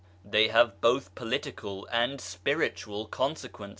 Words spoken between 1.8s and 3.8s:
and spiritual Consequences.